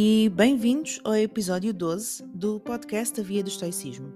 [0.00, 4.14] e bem-vindos ao episódio 12 do podcast A Via do Estoicismo.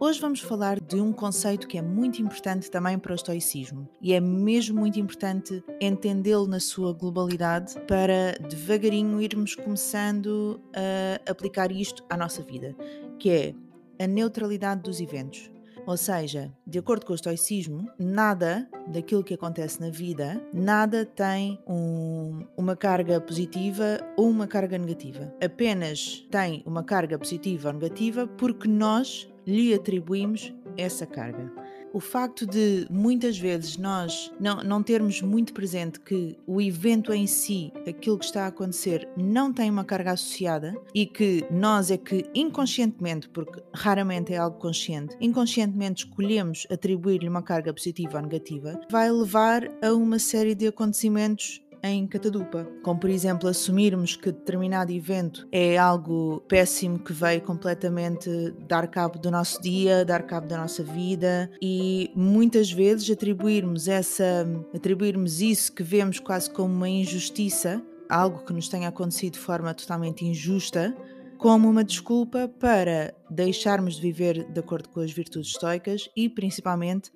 [0.00, 4.12] Hoje vamos falar de um conceito que é muito importante também para o estoicismo e
[4.12, 12.04] é mesmo muito importante entendê-lo na sua globalidade para devagarinho irmos começando a aplicar isto
[12.10, 12.74] à nossa vida,
[13.16, 13.54] que é
[14.02, 15.51] a neutralidade dos eventos.
[15.86, 21.58] Ou seja, de acordo com o estoicismo, nada daquilo que acontece na vida, nada tem
[21.66, 25.32] um, uma carga positiva ou uma carga negativa.
[25.42, 31.61] Apenas tem uma carga positiva ou negativa porque nós lhe atribuímos essa carga
[31.92, 37.26] o facto de muitas vezes nós não, não termos muito presente que o evento em
[37.26, 41.96] si, aquilo que está a acontecer, não tem uma carga associada e que nós é
[41.96, 48.80] que inconscientemente, porque raramente é algo consciente, inconscientemente escolhemos atribuir-lhe uma carga positiva ou negativa,
[48.90, 54.92] vai levar a uma série de acontecimentos em catadupa, como por exemplo assumirmos que determinado
[54.92, 58.30] evento é algo péssimo que veio completamente
[58.68, 64.46] dar cabo do nosso dia, dar cabo da nossa vida e muitas vezes atribuirmos essa
[64.74, 69.74] atribuirmos isso que vemos quase como uma injustiça, algo que nos tenha acontecido de forma
[69.74, 70.94] totalmente injusta,
[71.36, 77.10] como uma desculpa para deixarmos de viver de acordo com as virtudes estoicas e principalmente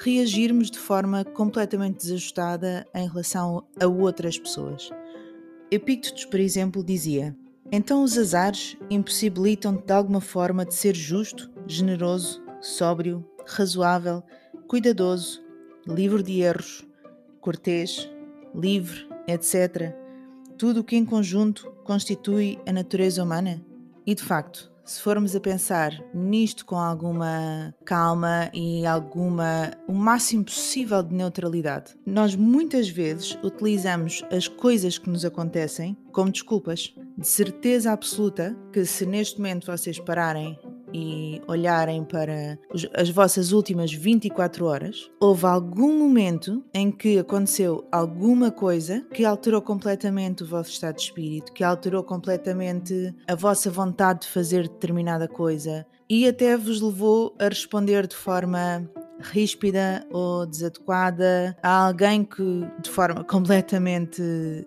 [0.00, 4.90] reagirmos de forma completamente desajustada em relação a outras pessoas.
[5.70, 7.36] Epíctetos, por exemplo, dizia:
[7.70, 14.22] Então os azares impossibilitam-te de alguma forma de ser justo, generoso, sóbrio, razoável,
[14.66, 15.42] cuidadoso,
[15.86, 16.86] livre de erros,
[17.40, 18.10] cortês,
[18.54, 19.94] livre, etc.
[20.56, 23.62] Tudo o que em conjunto constitui a natureza humana?
[24.06, 30.44] E de facto, se formos a pensar nisto com alguma calma e alguma o máximo
[30.44, 36.94] possível de neutralidade, nós muitas vezes utilizamos as coisas que nos acontecem como desculpas.
[37.16, 40.58] De certeza absoluta que se neste momento vocês pararem
[40.92, 42.58] e olharem para
[42.94, 49.62] as vossas últimas 24 horas, houve algum momento em que aconteceu alguma coisa que alterou
[49.62, 55.28] completamente o vosso estado de espírito, que alterou completamente a vossa vontade de fazer determinada
[55.28, 58.90] coisa e até vos levou a responder de forma
[59.20, 64.22] ríspida ou desadequada a alguém que, de forma completamente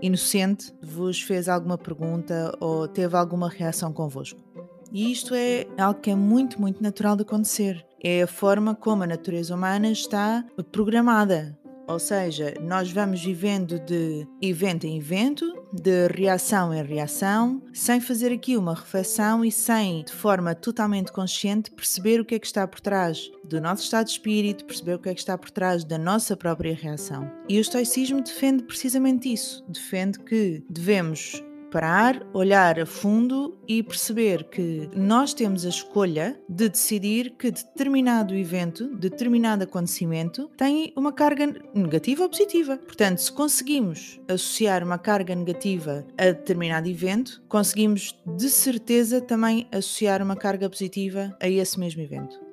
[0.00, 4.40] inocente, vos fez alguma pergunta ou teve alguma reação convosco.
[4.92, 7.84] E isto é algo que é muito, muito natural de acontecer.
[8.02, 11.58] É a forma como a natureza humana está programada.
[11.88, 18.30] Ou seja, nós vamos vivendo de evento em evento, de reação em reação, sem fazer
[18.30, 22.68] aqui uma reflexão e sem, de forma totalmente consciente, perceber o que é que está
[22.68, 25.82] por trás do nosso estado de espírito, perceber o que é que está por trás
[25.82, 27.30] da nossa própria reação.
[27.48, 29.64] E o estoicismo defende precisamente isso.
[29.66, 36.68] Defende que devemos parar, olhar a fundo e perceber que nós temos a escolha de
[36.68, 42.78] decidir que determinado evento, determinado acontecimento tem uma carga negativa ou positiva.
[42.78, 50.22] Portanto, se conseguimos associar uma carga negativa a determinado evento, conseguimos de certeza também associar
[50.22, 52.48] uma carga positiva a esse mesmo evento.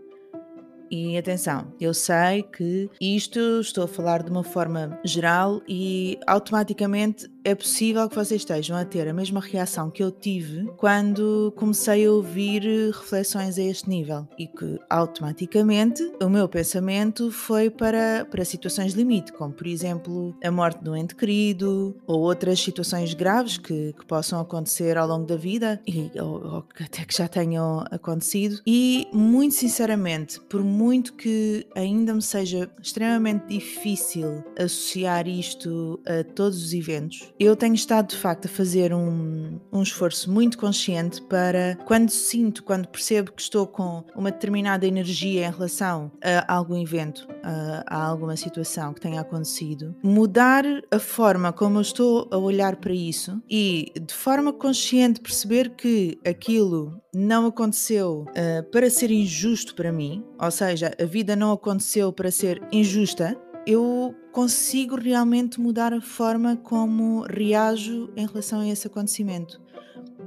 [0.90, 7.28] E atenção, eu sei que isto estou a falar de uma forma geral e automaticamente
[7.46, 12.08] é possível que vocês estejam a ter a mesma reação que eu tive quando comecei
[12.08, 18.44] a ouvir reflexões a este nível e que automaticamente o meu pensamento foi para, para
[18.44, 23.60] situações limite, como por exemplo a morte de um ente querido ou outras situações graves
[23.60, 27.86] que, que possam acontecer ao longo da vida e, ou, ou até que já tenham
[27.92, 28.60] acontecido.
[28.66, 36.64] E muito sinceramente, por muito que ainda me seja extremamente difícil associar isto a todos
[36.64, 41.78] os eventos, eu tenho estado de facto a fazer um, um esforço muito consciente para
[41.86, 47.28] quando sinto, quando percebo que estou com uma determinada energia em relação a algum evento,
[47.44, 52.78] a, a alguma situação que tenha acontecido, mudar a forma como eu estou a olhar
[52.78, 59.74] para isso e de forma consciente perceber que aquilo não aconteceu uh, para ser injusto
[59.74, 65.94] para mim, ou seja, a vida não aconteceu para ser injusta, eu consigo realmente mudar
[65.94, 69.62] a forma como reajo em relação a esse acontecimento.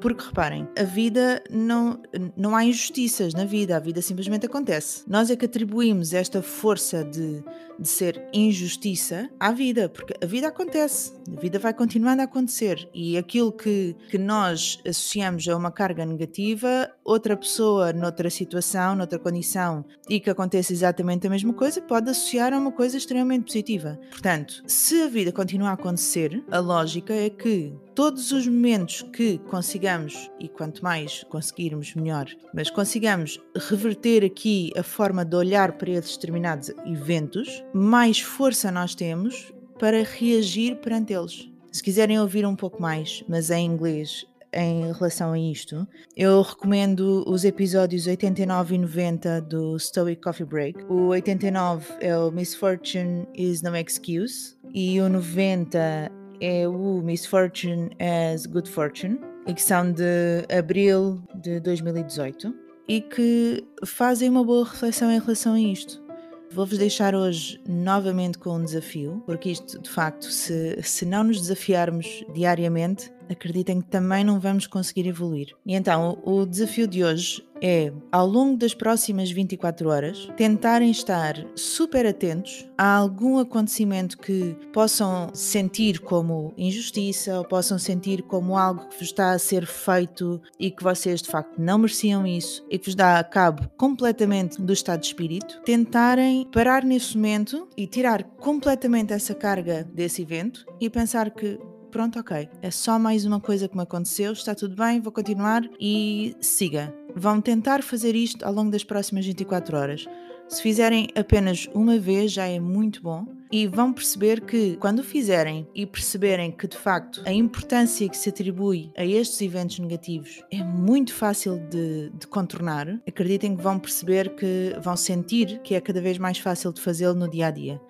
[0.00, 2.00] Porque reparem, a vida não,
[2.36, 5.02] não há injustiças na vida, a vida simplesmente acontece.
[5.08, 7.42] Nós é que atribuímos esta força de,
[7.78, 12.88] de ser injustiça à vida, porque a vida acontece, a vida vai continuando a acontecer
[12.94, 19.18] e aquilo que, que nós associamos a uma carga negativa, outra pessoa noutra situação, noutra
[19.18, 23.98] condição e que acontece exatamente a mesma coisa, pode associar a uma coisa extremamente positiva.
[24.10, 29.38] Portanto, se a vida continua a acontecer, a lógica é que todos os momentos que
[29.50, 35.90] consigamos, e quanto mais conseguirmos, melhor, mas consigamos reverter aqui a forma de olhar para
[35.90, 41.50] esses determinados eventos, mais força nós temos para reagir perante eles.
[41.72, 45.84] Se quiserem ouvir um pouco mais, mas em inglês, em relação a isto,
[46.16, 50.84] eu recomendo os episódios 89 e 90 do Stoic Coffee Break.
[50.84, 57.90] O 89 é o Misfortune is no excuse e o 90 é o Misfortune
[58.32, 62.54] as Good Fortune e que são de abril de 2018
[62.88, 66.02] e que fazem uma boa reflexão em relação a isto.
[66.50, 71.38] Vou-vos deixar hoje novamente com um desafio, porque isto, de facto, se, se não nos
[71.42, 75.54] desafiarmos diariamente, acreditem que também não vamos conseguir evoluir.
[75.66, 81.34] E então, o desafio de hoje é, ao longo das próximas 24 horas, tentarem estar
[81.54, 88.86] super atentos a algum acontecimento que possam sentir como injustiça ou possam sentir como algo
[88.88, 92.78] que vos está a ser feito e que vocês de facto não mereciam isso e
[92.78, 95.60] que vos dá a cabo completamente do estado de espírito.
[95.64, 101.58] Tentarem parar nesse momento e tirar completamente essa carga desse evento e pensar que
[101.90, 105.62] pronto, ok, é só mais uma coisa que me aconteceu, está tudo bem, vou continuar
[105.80, 106.94] e siga.
[107.14, 110.06] Vão tentar fazer isto ao longo das próximas 24 horas.
[110.48, 115.66] Se fizerem apenas uma vez já é muito bom e vão perceber que quando fizerem
[115.74, 120.62] e perceberem que de facto a importância que se atribui a estes eventos negativos é
[120.64, 126.00] muito fácil de, de contornar, acreditem que vão perceber que vão sentir que é cada
[126.00, 127.80] vez mais fácil de fazê-lo no dia a dia.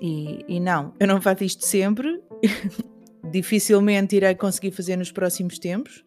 [0.00, 2.20] E, e não, eu não faço isto sempre.
[3.32, 6.04] dificilmente irei conseguir fazer nos próximos tempos,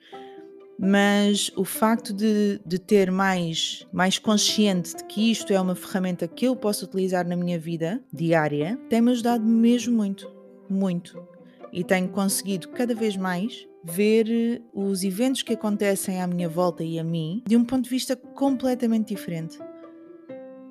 [0.77, 6.27] mas o facto de, de ter mais, mais consciente de que isto é uma ferramenta
[6.27, 10.29] que eu posso utilizar na minha vida diária tem-me ajudado mesmo muito,
[10.69, 11.25] muito.
[11.71, 16.83] E tenho conseguido cada vez mais ver eh, os eventos que acontecem à minha volta
[16.83, 19.57] e a mim de um ponto de vista completamente diferente.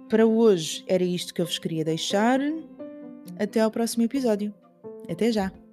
[0.08, 2.40] Para hoje era isto que eu vos queria deixar.
[3.38, 4.54] Até ao próximo episódio.
[5.08, 5.63] Até já!